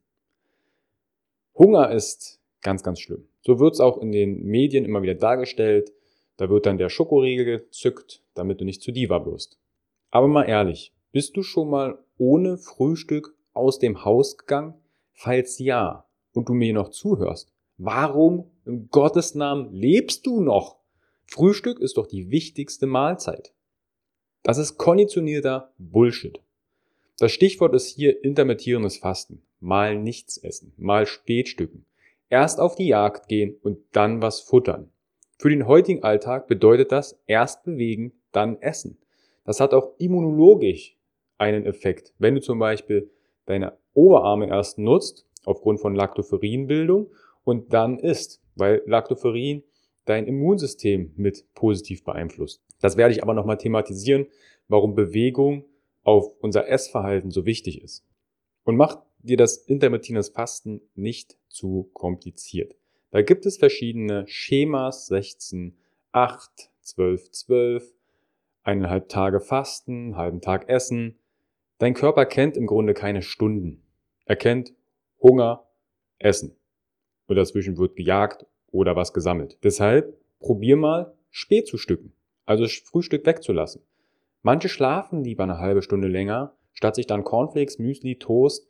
Hunger 1.58 1.90
ist 1.90 2.40
ganz, 2.62 2.82
ganz 2.82 3.00
schlimm. 3.00 3.28
So 3.42 3.58
wird 3.58 3.74
es 3.74 3.80
auch 3.80 3.98
in 3.98 4.12
den 4.12 4.44
Medien 4.44 4.84
immer 4.84 5.02
wieder 5.02 5.14
dargestellt. 5.14 5.92
Da 6.36 6.48
wird 6.48 6.66
dann 6.66 6.78
der 6.78 6.88
Schokoriegel 6.88 7.44
gezückt, 7.44 8.22
damit 8.34 8.60
du 8.60 8.64
nicht 8.64 8.82
zu 8.82 8.92
Diva 8.92 9.26
wirst. 9.26 9.58
Aber 10.10 10.28
mal 10.28 10.44
ehrlich, 10.44 10.94
bist 11.10 11.36
du 11.36 11.42
schon 11.42 11.68
mal 11.68 11.98
ohne 12.16 12.58
Frühstück 12.58 13.34
aus 13.52 13.78
dem 13.78 14.04
Haus 14.04 14.38
gegangen? 14.38 14.74
Falls 15.12 15.58
ja, 15.58 16.06
und 16.32 16.48
du 16.48 16.54
mir 16.54 16.72
noch 16.72 16.90
zuhörst, 16.90 17.52
warum 17.76 18.50
im 18.64 18.88
Gottes 18.90 19.34
Namen 19.34 19.72
lebst 19.72 20.26
du 20.26 20.40
noch? 20.40 20.78
Frühstück 21.24 21.80
ist 21.80 21.96
doch 21.96 22.06
die 22.06 22.30
wichtigste 22.30 22.86
Mahlzeit. 22.86 23.52
Das 24.42 24.58
ist 24.58 24.78
konditionierter 24.78 25.72
Bullshit. 25.78 26.40
Das 27.20 27.32
Stichwort 27.32 27.74
ist 27.74 27.88
hier 27.88 28.22
intermittierendes 28.22 28.98
Fasten. 28.98 29.42
Mal 29.58 29.98
nichts 29.98 30.38
essen, 30.38 30.72
mal 30.76 31.04
Spätstücken. 31.04 31.84
Erst 32.30 32.60
auf 32.60 32.76
die 32.76 32.86
Jagd 32.86 33.26
gehen 33.26 33.56
und 33.60 33.78
dann 33.90 34.22
was 34.22 34.40
futtern. 34.40 34.92
Für 35.36 35.50
den 35.50 35.66
heutigen 35.66 36.04
Alltag 36.04 36.46
bedeutet 36.46 36.92
das 36.92 37.20
erst 37.26 37.64
bewegen, 37.64 38.12
dann 38.30 38.62
essen. 38.62 38.98
Das 39.44 39.58
hat 39.58 39.74
auch 39.74 39.94
immunologisch 39.98 40.96
einen 41.38 41.66
Effekt. 41.66 42.14
Wenn 42.18 42.36
du 42.36 42.40
zum 42.40 42.60
Beispiel 42.60 43.10
deine 43.46 43.76
Oberarme 43.94 44.48
erst 44.48 44.78
nutzt, 44.78 45.26
aufgrund 45.44 45.80
von 45.80 45.96
Lactoferinbildung, 45.96 47.10
und 47.42 47.72
dann 47.72 47.98
isst, 47.98 48.40
weil 48.54 48.82
Lactoferin 48.86 49.64
dein 50.04 50.26
Immunsystem 50.26 51.14
mit 51.16 51.52
positiv 51.54 52.04
beeinflusst. 52.04 52.62
Das 52.80 52.96
werde 52.96 53.14
ich 53.14 53.24
aber 53.24 53.34
nochmal 53.34 53.58
thematisieren, 53.58 54.26
warum 54.68 54.94
Bewegung 54.94 55.64
auf 56.02 56.30
unser 56.40 56.68
Essverhalten 56.68 57.30
so 57.30 57.44
wichtig 57.44 57.82
ist. 57.82 58.04
Und 58.64 58.76
mach 58.76 59.02
dir 59.20 59.36
das 59.36 59.56
intermittierendes 59.56 60.30
Fasten 60.30 60.80
nicht 60.94 61.36
zu 61.48 61.90
kompliziert. 61.92 62.76
Da 63.10 63.22
gibt 63.22 63.46
es 63.46 63.56
verschiedene 63.56 64.26
Schemas, 64.28 65.06
16, 65.06 65.76
8, 66.12 66.70
12, 66.80 67.30
12, 67.30 67.94
eineinhalb 68.62 69.08
Tage 69.08 69.40
Fasten, 69.40 70.16
halben 70.16 70.40
Tag 70.40 70.68
Essen. 70.68 71.18
Dein 71.78 71.94
Körper 71.94 72.26
kennt 72.26 72.56
im 72.56 72.66
Grunde 72.66 72.92
keine 72.94 73.22
Stunden. 73.22 73.82
Er 74.26 74.36
kennt 74.36 74.74
Hunger, 75.22 75.66
Essen. 76.18 76.56
Und 77.26 77.36
dazwischen 77.36 77.78
wird 77.78 77.96
gejagt 77.96 78.46
oder 78.70 78.96
was 78.96 79.12
gesammelt. 79.12 79.58
Deshalb 79.62 80.18
probier 80.40 80.76
mal 80.76 81.14
spät 81.30 81.66
zu 81.66 81.78
stücken, 81.78 82.12
also 82.44 82.66
Frühstück 82.66 83.24
wegzulassen. 83.26 83.82
Manche 84.42 84.68
schlafen 84.68 85.24
lieber 85.24 85.44
eine 85.44 85.58
halbe 85.58 85.82
Stunde 85.82 86.08
länger, 86.08 86.56
statt 86.72 86.94
sich 86.94 87.06
dann 87.06 87.24
Cornflakes, 87.24 87.78
Müsli, 87.78 88.18
Toast 88.18 88.68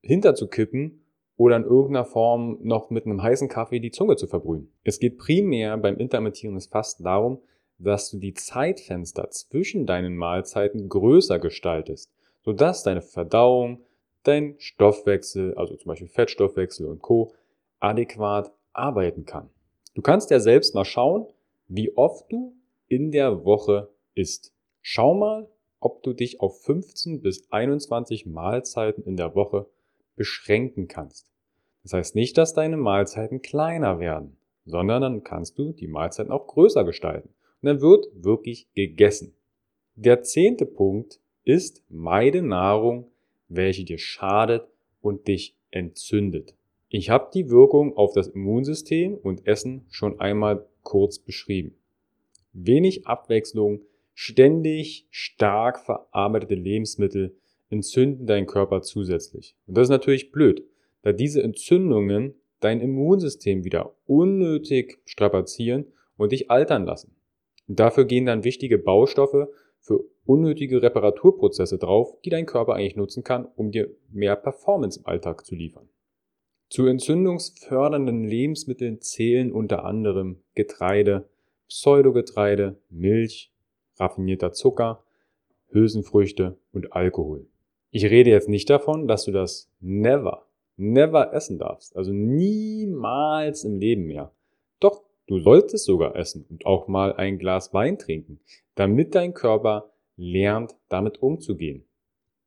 hinterzukippen 0.00 1.04
oder 1.36 1.56
in 1.56 1.64
irgendeiner 1.64 2.04
Form 2.04 2.58
noch 2.62 2.90
mit 2.90 3.06
einem 3.06 3.22
heißen 3.22 3.48
Kaffee 3.48 3.80
die 3.80 3.90
Zunge 3.90 4.16
zu 4.16 4.26
verbrühen. 4.26 4.72
Es 4.84 4.98
geht 4.98 5.18
primär 5.18 5.76
beim 5.78 5.96
intermittierendes 5.96 6.66
Fasten 6.66 7.04
darum, 7.04 7.40
dass 7.78 8.10
du 8.10 8.18
die 8.18 8.34
Zeitfenster 8.34 9.30
zwischen 9.30 9.86
deinen 9.86 10.16
Mahlzeiten 10.16 10.88
größer 10.88 11.38
gestaltest, 11.38 12.12
sodass 12.42 12.82
deine 12.82 13.02
Verdauung, 13.02 13.84
dein 14.22 14.54
Stoffwechsel, 14.58 15.54
also 15.54 15.76
zum 15.76 15.88
Beispiel 15.88 16.08
Fettstoffwechsel 16.08 16.86
und 16.86 17.00
Co., 17.00 17.32
adäquat 17.78 18.52
arbeiten 18.72 19.24
kann. 19.24 19.48
Du 19.94 20.02
kannst 20.02 20.30
ja 20.30 20.40
selbst 20.40 20.74
mal 20.74 20.84
schauen, 20.84 21.26
wie 21.68 21.96
oft 21.96 22.30
du 22.30 22.54
in 22.86 23.10
der 23.10 23.44
Woche 23.44 23.88
isst. 24.14 24.52
Schau 24.82 25.14
mal, 25.14 25.48
ob 25.80 26.02
du 26.02 26.12
dich 26.12 26.40
auf 26.40 26.62
15 26.62 27.22
bis 27.22 27.50
21 27.50 28.26
Mahlzeiten 28.26 29.04
in 29.04 29.16
der 29.16 29.34
Woche 29.34 29.66
beschränken 30.16 30.88
kannst. 30.88 31.30
Das 31.82 31.94
heißt 31.94 32.14
nicht, 32.14 32.36
dass 32.36 32.52
deine 32.52 32.76
Mahlzeiten 32.76 33.40
kleiner 33.42 33.98
werden, 33.98 34.36
sondern 34.66 35.02
dann 35.02 35.24
kannst 35.24 35.58
du 35.58 35.72
die 35.72 35.86
Mahlzeiten 35.86 36.32
auch 36.32 36.46
größer 36.46 36.84
gestalten. 36.84 37.30
Und 37.62 37.66
dann 37.66 37.80
wird 37.80 38.06
wirklich 38.14 38.68
gegessen. 38.74 39.34
Der 39.94 40.22
zehnte 40.22 40.66
Punkt 40.66 41.20
ist, 41.44 41.82
meide 41.88 42.42
Nahrung, 42.42 43.10
welche 43.48 43.84
dir 43.84 43.98
schadet 43.98 44.66
und 45.00 45.28
dich 45.28 45.56
entzündet. 45.70 46.54
Ich 46.88 47.10
habe 47.10 47.30
die 47.32 47.50
Wirkung 47.50 47.96
auf 47.96 48.12
das 48.12 48.28
Immunsystem 48.28 49.14
und 49.14 49.46
Essen 49.46 49.86
schon 49.90 50.20
einmal 50.20 50.66
kurz 50.82 51.18
beschrieben. 51.18 51.74
Wenig 52.52 53.06
Abwechslung 53.06 53.80
Ständig 54.22 55.06
stark 55.08 55.80
verarbeitete 55.80 56.54
Lebensmittel 56.54 57.38
entzünden 57.70 58.26
deinen 58.26 58.46
Körper 58.46 58.82
zusätzlich. 58.82 59.56
Und 59.66 59.78
das 59.78 59.84
ist 59.86 59.92
natürlich 59.92 60.30
blöd, 60.30 60.62
da 61.00 61.12
diese 61.12 61.42
Entzündungen 61.42 62.34
dein 62.60 62.82
Immunsystem 62.82 63.64
wieder 63.64 63.94
unnötig 64.04 64.98
strapazieren 65.06 65.86
und 66.18 66.32
dich 66.32 66.50
altern 66.50 66.84
lassen. 66.84 67.16
Und 67.66 67.80
dafür 67.80 68.04
gehen 68.04 68.26
dann 68.26 68.44
wichtige 68.44 68.76
Baustoffe 68.76 69.48
für 69.78 70.04
unnötige 70.26 70.82
Reparaturprozesse 70.82 71.78
drauf, 71.78 72.20
die 72.22 72.28
dein 72.28 72.44
Körper 72.44 72.74
eigentlich 72.74 72.96
nutzen 72.96 73.24
kann, 73.24 73.48
um 73.56 73.70
dir 73.70 73.88
mehr 74.10 74.36
Performance 74.36 74.98
im 75.00 75.06
Alltag 75.06 75.46
zu 75.46 75.54
liefern. 75.54 75.88
Zu 76.68 76.84
entzündungsfördernden 76.84 78.24
Lebensmitteln 78.24 79.00
zählen 79.00 79.50
unter 79.50 79.86
anderem 79.86 80.42
Getreide, 80.54 81.26
Pseudogetreide, 81.68 82.76
Milch, 82.90 83.49
raffinierter 84.00 84.52
Zucker, 84.52 85.04
Hülsenfrüchte 85.68 86.58
und 86.72 86.92
Alkohol. 86.92 87.46
Ich 87.90 88.04
rede 88.04 88.30
jetzt 88.30 88.48
nicht 88.48 88.70
davon, 88.70 89.06
dass 89.06 89.24
du 89.24 89.32
das 89.32 89.70
never, 89.80 90.46
never 90.76 91.32
essen 91.32 91.58
darfst. 91.58 91.96
Also 91.96 92.12
niemals 92.12 93.64
im 93.64 93.78
Leben 93.78 94.04
mehr. 94.04 94.32
Doch, 94.80 95.02
du 95.26 95.38
solltest 95.38 95.84
sogar 95.84 96.16
essen 96.16 96.46
und 96.48 96.66
auch 96.66 96.88
mal 96.88 97.12
ein 97.12 97.38
Glas 97.38 97.74
Wein 97.74 97.98
trinken, 97.98 98.40
damit 98.74 99.14
dein 99.14 99.34
Körper 99.34 99.90
lernt, 100.16 100.76
damit 100.88 101.22
umzugehen. 101.22 101.84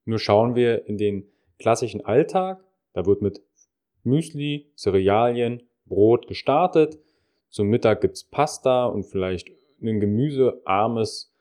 Nur 0.06 0.20
schauen 0.20 0.56
wir 0.56 0.88
in 0.88 0.98
den 0.98 1.28
klassischen 1.60 2.06
Alltag, 2.06 2.64
da 2.94 3.06
wird 3.06 3.22
mit 3.22 3.42
Müsli, 4.04 4.72
Cerealien, 4.76 5.64
Brot 5.86 6.28
gestartet. 6.28 7.00
Zum 7.50 7.68
Mittag 7.68 8.02
gibt's 8.02 8.24
Pasta 8.24 8.86
und 8.86 9.04
vielleicht 9.04 9.50
ein 9.82 10.00
gemüsearmes 10.00 11.33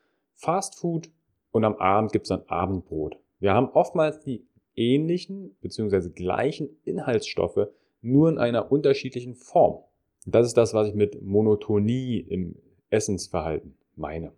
Fast 0.43 0.81
Food 0.81 1.09
und 1.53 1.65
am 1.65 1.77
Abend 1.77 2.11
gibt 2.11 2.25
es 2.25 2.31
dann 2.31 2.43
Abendbrot. 2.49 3.17
Wir 3.39 3.55
haben 3.55 3.69
oftmals 3.69 4.19
die 4.19 4.45
ähnlichen 4.75 5.55
bzw. 5.61 6.09
gleichen 6.09 6.69
Inhaltsstoffe, 6.85 7.69
nur 8.01 8.29
in 8.29 8.39
einer 8.39 8.73
unterschiedlichen 8.73 9.37
Form. 9.37 9.85
Das 10.27 10.49
ist 10.49 10.57
das, 10.57 10.75
was 10.75 10.89
ich 10.89 10.95
mit 10.95 11.23
Monotonie 11.23 12.19
im 12.19 12.57
Essensverhalten 12.91 13.77
meine. 13.95 14.33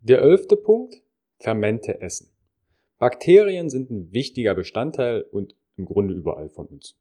Der 0.00 0.22
elfte 0.22 0.56
Punkt, 0.56 1.04
Fermente 1.38 2.00
essen. 2.00 2.32
Bakterien 2.98 3.70
sind 3.70 3.90
ein 3.90 4.12
wichtiger 4.12 4.56
Bestandteil 4.56 5.22
und 5.22 5.54
im 5.76 5.84
Grunde 5.84 6.14
überall 6.14 6.48
von 6.48 6.66
uns. 6.66 6.98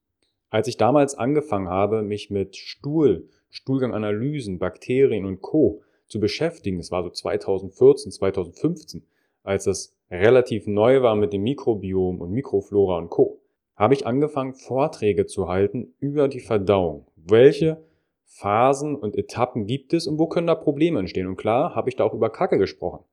Als 0.52 0.68
ich 0.68 0.78
damals 0.78 1.16
angefangen 1.16 1.70
habe, 1.70 2.04
mich 2.04 2.30
mit 2.30 2.56
Stuhl, 2.56 3.30
Stuhlganganalysen, 3.50 4.60
Bakterien 4.60 5.26
und 5.26 5.42
Co 5.42 5.82
zu 6.08 6.20
beschäftigen. 6.20 6.78
Das 6.78 6.92
war 6.92 7.04
so 7.04 7.10
2014, 7.10 8.12
2015, 8.12 9.04
als 9.44 9.66
das 9.66 9.96
relativ 10.10 10.68
neu 10.68 11.02
war 11.02 11.16
mit 11.16 11.34
dem 11.34 11.44
Mikrobiom 11.44 12.22
und 12.22 12.32
Mikroflora 12.32 12.98
und 12.98 13.10
Co. 13.10 13.42
Habe 13.76 13.94
ich 13.94 14.08
angefangen, 14.08 14.54
Vorträge 14.54 15.26
zu 15.26 15.48
halten 15.48 15.94
über 16.00 16.28
die 16.28 16.40
Verdauung. 16.40 17.06
Welche 17.16 17.84
Phasen 18.26 18.96
und 18.96 19.16
Etappen 19.18 19.66
gibt 19.66 19.94
es 19.94 20.08
und 20.08 20.18
wo 20.18 20.28
können 20.28 20.48
da 20.48 20.56
Probleme 20.56 21.00
entstehen? 21.00 21.28
Und 21.28 21.38
klar, 21.38 21.76
habe 21.76 21.90
ich 21.90 21.96
da 21.96 22.04
auch 22.04 22.14
über 22.14 22.30
Kacke 22.30 22.58
gesprochen. 22.58 23.04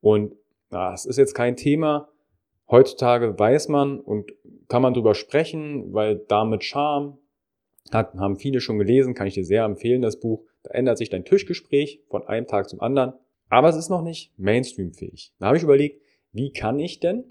Und 0.00 0.34
na, 0.70 0.92
es 0.92 1.06
ist 1.06 1.18
jetzt 1.18 1.34
kein 1.34 1.56
Thema, 1.56 2.08
Heutzutage 2.70 3.38
weiß 3.38 3.68
man 3.68 3.98
und 3.98 4.32
kann 4.68 4.82
man 4.82 4.92
drüber 4.92 5.14
sprechen, 5.14 5.94
weil 5.94 6.16
damit 6.28 6.64
Charme 6.64 7.16
hat, 7.90 8.14
haben 8.14 8.36
viele 8.36 8.60
schon 8.60 8.78
gelesen, 8.78 9.14
kann 9.14 9.26
ich 9.26 9.34
dir 9.34 9.44
sehr 9.44 9.64
empfehlen, 9.64 10.02
das 10.02 10.20
Buch. 10.20 10.44
Da 10.62 10.70
ändert 10.70 10.98
sich 10.98 11.10
dein 11.10 11.24
Tischgespräch 11.24 12.02
von 12.08 12.26
einem 12.26 12.46
Tag 12.46 12.68
zum 12.68 12.80
anderen. 12.80 13.14
Aber 13.48 13.68
es 13.68 13.76
ist 13.76 13.88
noch 13.88 14.02
nicht 14.02 14.32
Mainstream-fähig. 14.38 15.32
Da 15.38 15.46
habe 15.46 15.56
ich 15.56 15.62
überlegt, 15.62 16.02
wie 16.32 16.52
kann 16.52 16.78
ich 16.78 17.00
denn 17.00 17.24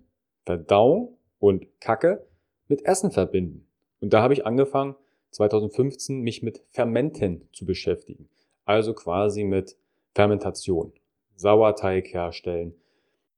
Verdauung 0.45 1.17
und 1.39 1.67
Kacke 1.79 2.27
mit 2.67 2.85
Essen 2.85 3.11
verbinden? 3.11 3.67
Und 4.01 4.13
da 4.13 4.21
habe 4.21 4.33
ich 4.33 4.45
angefangen, 4.45 4.95
2015 5.31 6.21
mich 6.21 6.41
mit 6.41 6.63
Fermenten 6.69 7.47
zu 7.53 7.65
beschäftigen. 7.65 8.29
Also 8.65 8.93
quasi 8.93 9.43
mit 9.43 9.77
Fermentation. 10.15 10.93
Sauerteig 11.35 12.11
herstellen, 12.13 12.73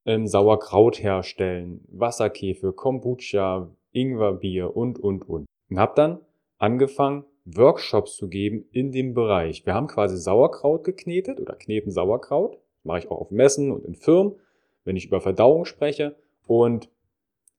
ähm, 0.05 0.27
Sauerkraut 0.27 1.03
herstellen, 1.03 1.83
Wasserkäfe, 1.89 2.71
Kombucha, 2.71 3.69
Ingwerbier 3.91 4.75
und, 4.75 4.97
und, 4.97 5.27
und. 5.27 5.45
Und 5.69 5.79
habe 5.79 5.93
dann 5.95 6.19
angefangen, 6.57 7.25
Workshops 7.55 8.15
zu 8.15 8.27
geben 8.27 8.65
in 8.71 8.91
dem 8.91 9.13
Bereich. 9.13 9.65
Wir 9.65 9.73
haben 9.73 9.87
quasi 9.87 10.17
Sauerkraut 10.17 10.83
geknetet 10.83 11.39
oder 11.39 11.55
kneten 11.55 11.91
Sauerkraut. 11.91 12.53
Das 12.53 12.85
mache 12.85 12.99
ich 12.99 13.11
auch 13.11 13.21
auf 13.21 13.31
Messen 13.31 13.71
und 13.71 13.85
in 13.85 13.95
Firmen, 13.95 14.35
wenn 14.83 14.95
ich 14.95 15.07
über 15.07 15.21
Verdauung 15.21 15.65
spreche. 15.65 16.15
Und 16.47 16.89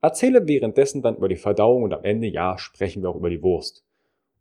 erzähle 0.01 0.47
währenddessen 0.47 1.03
dann 1.03 1.17
über 1.17 1.29
die 1.29 1.37
Verdauung 1.37 1.83
und 1.83 1.95
am 1.95 2.05
Ende, 2.05 2.29
ja, 2.29 2.59
sprechen 2.59 3.03
wir 3.03 3.11
auch 3.11 3.17
über 3.17 3.31
die 3.31 3.43
Wurst. 3.43 3.85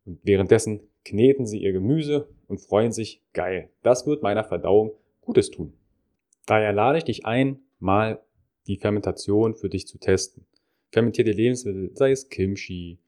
Und 0.06 0.20
währenddessen 0.24 0.82
kneten 1.06 1.46
sie 1.46 1.60
ihr 1.60 1.72
Gemüse 1.72 2.30
und 2.48 2.60
freuen 2.60 2.92
sich, 2.92 3.22
geil, 3.34 3.70
das 3.84 4.08
wird 4.08 4.24
meiner 4.24 4.44
Verdauung 4.44 4.92
Gutes 5.22 5.52
tun. 5.52 5.74
Daher 6.46 6.74
lade 6.74 6.98
ich 6.98 7.04
dich 7.04 7.26
ein, 7.26 7.60
mal 7.80 8.22
die 8.68 8.78
Fermentation 8.78 9.56
für 9.56 9.70
dich 9.70 9.88
zu 9.88 10.00
testen. 10.00 10.46
Fermentierte 10.92 11.32
Lebensmittel, 11.32 11.92
sei 11.94 12.12
es 12.12 12.30
Kimchi 12.30 13.00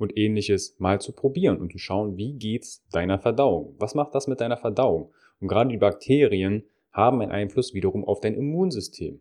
und 0.00 0.16
ähnliches, 0.16 0.76
mal 0.78 1.00
zu 1.00 1.12
probieren 1.12 1.58
und 1.58 1.72
zu 1.72 1.78
schauen, 1.78 2.16
wie 2.16 2.32
geht's 2.32 2.84
deiner 2.90 3.18
Verdauung? 3.18 3.74
Was 3.78 3.94
macht 3.94 4.14
das 4.14 4.26
mit 4.26 4.40
deiner 4.40 4.56
Verdauung? 4.56 5.12
Und 5.40 5.48
gerade 5.48 5.70
die 5.70 5.76
Bakterien 5.76 6.64
haben 6.92 7.20
einen 7.20 7.32
Einfluss 7.32 7.74
wiederum 7.74 8.04
auf 8.04 8.20
dein 8.20 8.34
Immunsystem. 8.34 9.20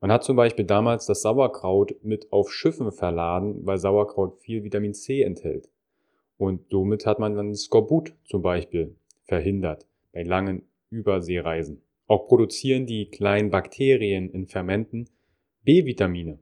Man 0.00 0.10
hat 0.10 0.24
zum 0.24 0.36
Beispiel 0.36 0.64
damals 0.64 1.06
das 1.06 1.22
Sauerkraut 1.22 1.94
mit 2.02 2.32
auf 2.32 2.52
Schiffen 2.52 2.90
verladen, 2.90 3.66
weil 3.66 3.78
Sauerkraut 3.78 4.38
viel 4.38 4.64
Vitamin 4.64 4.94
C 4.94 5.22
enthält. 5.22 5.68
Und 6.38 6.70
somit 6.70 7.04
hat 7.04 7.18
man 7.18 7.34
dann 7.34 7.54
Skorbut 7.54 8.14
zum 8.24 8.40
Beispiel 8.40 8.96
verhindert 9.24 9.86
bei 10.12 10.22
langen 10.22 10.62
Überseereisen. 10.88 11.82
Auch 12.06 12.26
produzieren 12.28 12.86
die 12.86 13.06
kleinen 13.10 13.50
Bakterien 13.50 14.30
in 14.30 14.46
Fermenten 14.46 15.04
B-Vitamine, 15.64 16.38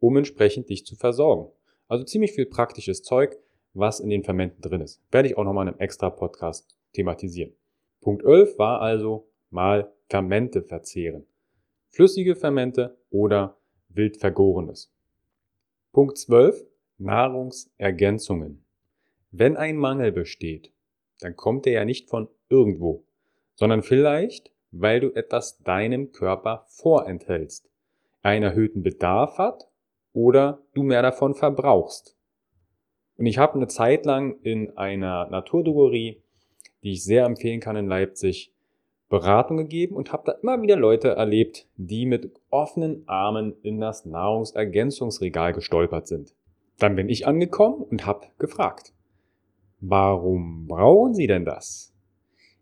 um 0.00 0.16
entsprechend 0.16 0.70
dich 0.70 0.86
zu 0.86 0.96
versorgen. 0.96 1.52
Also 1.88 2.04
ziemlich 2.04 2.32
viel 2.32 2.46
praktisches 2.46 3.02
Zeug, 3.02 3.36
was 3.74 4.00
in 4.00 4.10
den 4.10 4.22
Fermenten 4.22 4.62
drin 4.62 4.80
ist. 4.80 5.02
Werde 5.10 5.28
ich 5.28 5.36
auch 5.36 5.44
nochmal 5.44 5.66
in 5.66 5.74
einem 5.74 5.80
extra 5.80 6.10
Podcast 6.10 6.76
thematisieren. 6.92 7.52
Punkt 8.00 8.24
11 8.24 8.58
war 8.58 8.80
also 8.80 9.28
mal 9.50 9.92
Fermente 10.08 10.62
verzehren. 10.62 11.26
Flüssige 11.90 12.36
Fermente 12.36 12.96
oder 13.10 13.56
wild 13.88 14.18
vergorenes. 14.18 14.92
Punkt 15.92 16.18
12. 16.18 16.64
Nahrungsergänzungen. 16.98 18.64
Wenn 19.30 19.56
ein 19.56 19.76
Mangel 19.76 20.12
besteht, 20.12 20.72
dann 21.20 21.36
kommt 21.36 21.66
er 21.66 21.72
ja 21.72 21.84
nicht 21.84 22.08
von 22.08 22.28
irgendwo, 22.48 23.04
sondern 23.54 23.82
vielleicht 23.82 24.52
weil 24.70 25.00
du 25.00 25.10
etwas 25.14 25.58
deinem 25.62 26.12
Körper 26.12 26.64
vorenthältst, 26.68 27.70
einen 28.22 28.42
erhöhten 28.42 28.82
Bedarf 28.82 29.38
hat 29.38 29.68
oder 30.12 30.60
du 30.74 30.82
mehr 30.82 31.02
davon 31.02 31.34
verbrauchst. 31.34 32.16
Und 33.16 33.26
ich 33.26 33.38
habe 33.38 33.54
eine 33.54 33.66
Zeit 33.66 34.06
lang 34.06 34.38
in 34.42 34.76
einer 34.76 35.28
Naturdrogerie, 35.28 36.22
die 36.82 36.92
ich 36.92 37.04
sehr 37.04 37.24
empfehlen 37.24 37.60
kann 37.60 37.76
in 37.76 37.88
Leipzig, 37.88 38.52
Beratung 39.08 39.56
gegeben 39.56 39.96
und 39.96 40.12
habe 40.12 40.24
da 40.26 40.32
immer 40.42 40.60
wieder 40.60 40.76
Leute 40.76 41.08
erlebt, 41.08 41.66
die 41.76 42.04
mit 42.04 42.30
offenen 42.50 43.08
Armen 43.08 43.54
in 43.62 43.80
das 43.80 44.04
Nahrungsergänzungsregal 44.04 45.54
gestolpert 45.54 46.06
sind. 46.06 46.34
Dann 46.78 46.94
bin 46.94 47.08
ich 47.08 47.26
angekommen 47.26 47.82
und 47.82 48.06
habe 48.06 48.26
gefragt, 48.38 48.92
warum 49.80 50.66
brauchen 50.68 51.14
Sie 51.14 51.26
denn 51.26 51.44
das? 51.44 51.94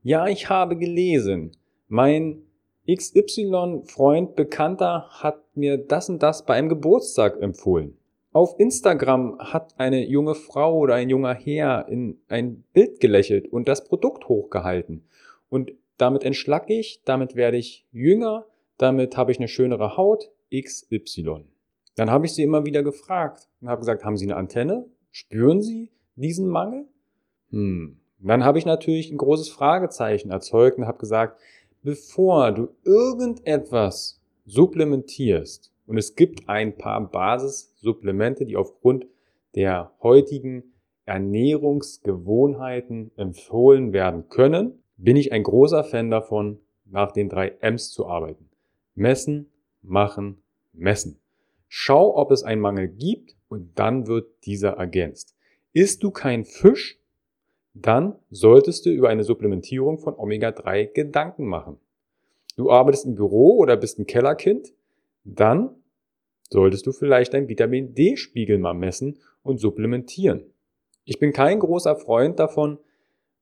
Ja, 0.03 0.29
ich 0.29 0.49
habe 0.49 0.77
gelesen, 0.77 1.51
mein 1.88 2.45
XY-Freund, 2.88 4.37
Bekannter 4.37 5.09
hat 5.11 5.42
mir 5.57 5.77
das 5.77 6.09
und 6.09 6.22
das 6.22 6.44
bei 6.44 6.55
einem 6.55 6.68
Geburtstag 6.68 7.40
empfohlen. 7.40 7.96
Auf 8.33 8.61
Instagram 8.61 9.38
hat 9.38 9.75
eine 9.79 10.07
junge 10.07 10.35
Frau 10.35 10.79
oder 10.79 10.94
ein 10.94 11.09
junger 11.09 11.35
Herr 11.35 11.88
in 11.88 12.20
ein 12.29 12.64
Bild 12.72 13.01
gelächelt 13.01 13.49
und 13.49 13.66
das 13.66 13.85
Produkt 13.85 14.29
hochgehalten. 14.29 15.05
Und 15.49 15.72
damit 15.96 16.22
entschlacke 16.22 16.75
ich, 16.75 17.03
damit 17.05 17.35
werde 17.35 17.57
ich 17.57 17.87
jünger, 17.92 18.46
damit 18.77 19.16
habe 19.16 19.33
ich 19.33 19.38
eine 19.38 19.49
schönere 19.49 19.96
Haut, 19.96 20.31
XY. 20.55 21.46
Dann 21.96 22.11
habe 22.11 22.27
ich 22.27 22.35
sie 22.35 22.42
immer 22.42 22.66
wieder 22.66 22.83
gefragt 22.83 23.49
und 23.61 23.68
habe 23.68 23.81
gesagt, 23.81 24.05
haben 24.05 24.18
Sie 24.18 24.27
eine 24.27 24.37
Antenne? 24.37 24.85
Spüren 25.11 25.62
Sie 25.62 25.90
diesen 26.14 26.46
Mangel? 26.46 26.85
Hm. 27.51 27.99
Dann 28.18 28.44
habe 28.44 28.59
ich 28.59 28.66
natürlich 28.66 29.11
ein 29.11 29.18
großes 29.18 29.49
Fragezeichen 29.49 30.31
erzeugt 30.31 30.79
und 30.79 30.87
habe 30.87 30.99
gesagt, 30.99 31.40
bevor 31.87 32.53
du 32.53 32.68
irgendetwas 32.83 34.20
supplementierst, 34.44 35.72
und 35.87 35.96
es 35.99 36.16
gibt 36.16 36.49
ein 36.49 36.77
paar 36.77 37.09
Basissupplemente, 37.09 38.44
die 38.44 38.57
aufgrund 38.57 39.07
der 39.55 39.92
heutigen 40.03 40.64
Ernährungsgewohnheiten 41.05 43.12
empfohlen 43.16 43.92
werden 43.92 44.29
können, 44.29 44.83
bin 44.96 45.14
ich 45.14 45.31
ein 45.31 45.44
großer 45.44 45.85
Fan 45.85 46.11
davon, 46.11 46.59
nach 46.87 47.12
den 47.12 47.29
drei 47.29 47.51
M's 47.61 47.92
zu 47.92 48.09
arbeiten. 48.09 48.51
Messen, 48.96 49.53
machen, 49.81 50.42
messen. 50.72 51.20
Schau, 51.68 52.16
ob 52.16 52.33
es 52.33 52.42
einen 52.42 52.62
Mangel 52.62 52.88
gibt 52.88 53.37
und 53.49 53.79
dann 53.79 54.09
wird 54.09 54.27
dieser 54.44 54.70
ergänzt. 54.70 55.37
Isst 55.72 56.03
du 56.03 56.11
kein 56.11 56.44
Fisch, 56.44 56.99
dann 57.83 58.15
solltest 58.31 58.87
du 58.87 58.91
über 58.91 59.11
eine 59.11 59.25
Supplementierung 59.25 59.99
von 59.99 60.15
Omega-3 60.15 60.93
Gedanken 60.93 61.47
machen. 61.47 61.79
Du 62.57 62.71
arbeitest 62.71 63.05
im 63.05 63.15
Büro 63.15 63.59
oder 63.59 63.77
bist 63.77 63.99
ein 63.99 64.07
Kellerkind, 64.07 64.73
dann 65.25 65.71
solltest 66.49 66.87
du 66.87 66.93
vielleicht 66.93 67.35
deinen 67.35 67.49
Vitamin 67.49 67.95
D-Spiegel 67.95 68.59
mal 68.59 68.73
messen 68.73 69.19
und 69.43 69.59
supplementieren. 69.59 70.45
Ich 71.05 71.19
bin 71.19 71.33
kein 71.33 71.61
großer 71.61 71.97
Freund 71.97 72.39
davon, 72.39 72.79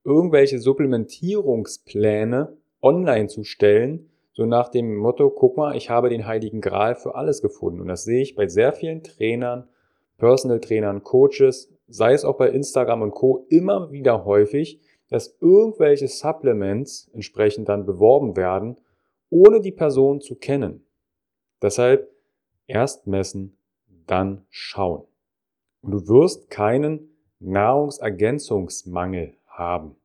irgendwelche 0.03 0.59
Supplementierungspläne 0.59 2.57
online 2.83 3.29
zu 3.29 3.45
stellen, 3.45 4.11
so 4.33 4.47
nach 4.47 4.69
dem 4.69 4.97
Motto, 4.97 5.31
guck 5.31 5.57
mal, 5.57 5.77
ich 5.77 5.91
habe 5.91 6.09
den 6.09 6.27
heiligen 6.27 6.61
Gral 6.61 6.97
für 6.97 7.15
alles 7.15 7.41
gefunden. 7.41 7.81
Und 7.81 7.87
das 7.87 8.03
sehe 8.03 8.21
ich 8.21 8.35
bei 8.35 8.49
sehr 8.49 8.73
vielen 8.73 9.05
Trainern, 9.05 9.69
Personal 10.19 10.59
Trainern, 10.59 11.05
Coaches, 11.05 11.74
sei 11.87 12.13
es 12.13 12.25
auch 12.25 12.37
bei 12.37 12.49
Instagram 12.51 13.03
und 13.03 13.11
Co. 13.13 13.47
immer 13.49 13.93
wieder 13.93 14.25
häufig, 14.25 14.81
dass 15.09 15.37
irgendwelche 15.41 16.09
Supplements 16.09 17.11
entsprechend 17.13 17.69
dann 17.69 17.87
beworben 17.87 18.37
werden, 18.37 18.79
ohne 19.31 19.61
die 19.61 19.73
Person 19.73 20.21
zu 20.21 20.37
kennen. 20.37 20.87
Deshalb 21.61 22.11
erst 22.67 23.07
messen, 23.07 23.57
dann 24.07 24.45
schauen. 24.51 25.05
Und 25.83 25.93
du 25.93 26.09
wirst 26.09 26.51
keinen 26.51 27.11
Nahrungsergänzungsmangel 27.41 29.37
haben. 29.47 29.97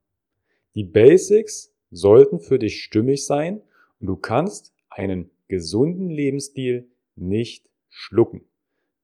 Die 0.76 0.84
Basics 0.84 1.74
sollten 1.92 2.40
für 2.40 2.60
dich 2.60 2.84
stimmig 2.84 3.26
sein 3.26 3.62
und 4.00 4.08
du 4.08 4.16
kannst 4.16 4.74
einen 4.90 5.32
gesunden 5.48 6.10
Lebensstil 6.10 6.90
nicht 7.16 7.70
schlucken. 7.90 8.46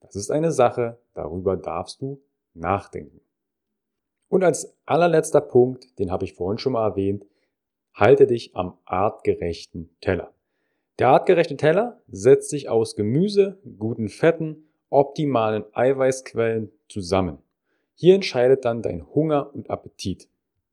Das 0.01 0.15
ist 0.15 0.29
eine 0.29 0.51
Sache, 0.51 0.99
darüber 1.13 1.57
darfst 1.57 2.01
du 2.01 2.21
nachdenken. 2.55 3.21
Und 4.27 4.43
als 4.43 4.75
allerletzter 4.85 5.41
Punkt, 5.41 5.99
den 5.99 6.11
habe 6.11 6.25
ich 6.25 6.33
vorhin 6.33 6.57
schon 6.57 6.73
mal 6.73 6.87
erwähnt, 6.87 7.25
halte 7.93 8.27
dich 8.27 8.55
am 8.55 8.77
artgerechten 8.85 9.95
Teller. 10.01 10.33
Der 10.99 11.09
artgerechte 11.09 11.57
Teller 11.57 12.01
setzt 12.07 12.49
sich 12.49 12.69
aus 12.69 12.95
Gemüse, 12.95 13.59
guten 13.77 14.09
Fetten, 14.09 14.69
optimalen 14.89 15.65
Eiweißquellen 15.73 16.71
zusammen. 16.87 17.39
Hier 17.95 18.15
entscheidet 18.15 18.65
dann 18.65 18.81
dein 18.81 19.05
Hunger 19.13 19.53
und 19.53 19.69
Appetit. 19.69 20.29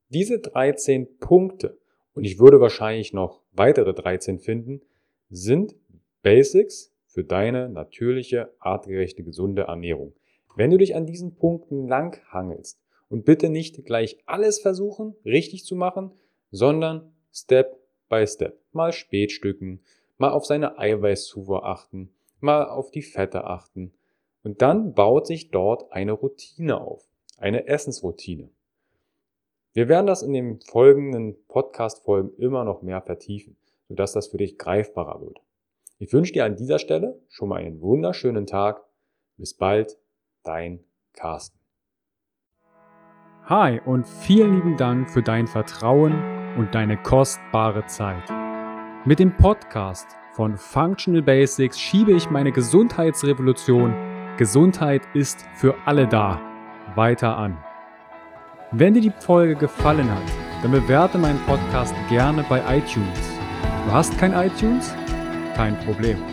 Diese 0.09 0.39
13 0.39 1.17
Punkte, 1.19 1.77
und 2.13 2.25
ich 2.25 2.39
würde 2.39 2.59
wahrscheinlich 2.59 3.13
noch 3.13 3.41
weitere 3.51 3.93
13 3.93 4.39
finden, 4.39 4.81
sind 5.29 5.75
Basics 6.21 6.93
für 7.05 7.23
deine 7.23 7.69
natürliche, 7.69 8.53
artgerechte, 8.59 9.23
gesunde 9.23 9.63
Ernährung. 9.63 10.13
Wenn 10.55 10.71
du 10.71 10.77
dich 10.77 10.95
an 10.95 11.05
diesen 11.05 11.35
Punkten 11.35 11.87
lang 11.87 12.21
hangelst 12.29 12.79
und 13.09 13.25
bitte 13.25 13.49
nicht 13.49 13.85
gleich 13.85 14.17
alles 14.25 14.59
versuchen, 14.59 15.15
richtig 15.25 15.65
zu 15.65 15.75
machen, 15.75 16.11
sondern 16.51 17.13
Step 17.31 17.79
by 18.09 18.27
Step. 18.27 18.59
Mal 18.71 18.93
Spätstücken, 18.93 19.81
mal 20.17 20.31
auf 20.31 20.45
seine 20.45 20.77
Eiweißzufuhr 20.77 21.65
achten, 21.65 22.13
mal 22.39 22.69
auf 22.69 22.91
die 22.91 23.01
Fette 23.01 23.45
achten. 23.45 23.93
Und 24.43 24.61
dann 24.61 24.93
baut 24.93 25.25
sich 25.25 25.49
dort 25.49 25.91
eine 25.91 26.11
Routine 26.11 26.79
auf, 26.79 27.07
eine 27.37 27.67
Essensroutine. 27.67 28.49
Wir 29.73 29.87
werden 29.87 30.05
das 30.05 30.21
in 30.21 30.33
den 30.33 30.59
folgenden 30.59 31.35
Podcast-Folgen 31.47 32.35
immer 32.37 32.63
noch 32.63 32.83
mehr 32.83 33.01
vertiefen, 33.01 33.57
sodass 33.87 34.13
das 34.13 34.27
für 34.27 34.37
dich 34.37 34.59
greifbarer 34.59 35.19
wird. 35.21 35.41
Ich 35.97 36.13
wünsche 36.13 36.33
dir 36.33 36.45
an 36.45 36.55
dieser 36.55 36.77
Stelle 36.77 37.19
schon 37.29 37.49
mal 37.49 37.61
einen 37.61 37.81
wunderschönen 37.81 38.45
Tag. 38.45 38.83
Bis 39.37 39.55
bald, 39.55 39.97
dein 40.43 40.79
Carsten. 41.13 41.57
Hi 43.45 43.81
und 43.85 44.07
vielen 44.07 44.55
lieben 44.55 44.77
Dank 44.77 45.09
für 45.09 45.21
dein 45.21 45.47
Vertrauen 45.47 46.13
und 46.57 46.73
deine 46.73 46.97
kostbare 46.97 47.85
Zeit. 47.87 48.23
Mit 49.05 49.19
dem 49.19 49.35
Podcast 49.35 50.07
von 50.31 50.57
Functional 50.57 51.21
Basics 51.21 51.79
schiebe 51.79 52.13
ich 52.13 52.29
meine 52.29 52.51
Gesundheitsrevolution 52.51 53.93
Gesundheit 54.37 55.03
ist 55.13 55.45
für 55.53 55.75
alle 55.85 56.07
da 56.07 56.39
weiter 56.95 57.37
an. 57.37 57.57
Wenn 58.71 58.95
dir 58.95 59.01
die 59.01 59.13
Folge 59.19 59.55
gefallen 59.55 60.09
hat, 60.09 60.23
dann 60.63 60.71
bewerte 60.71 61.19
meinen 61.19 61.39
Podcast 61.45 61.93
gerne 62.09 62.43
bei 62.49 62.59
iTunes. 62.77 63.19
Du 63.85 63.91
hast 63.91 64.17
kein 64.17 64.33
iTunes? 64.33 64.95
Kein 65.55 65.77
Problem. 65.81 66.32